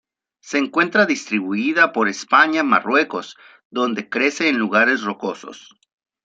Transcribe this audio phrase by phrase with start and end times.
[0.41, 3.37] Se encuentra distribuida por España y Marruecos,
[3.69, 5.75] donde crece en lugares rocosos.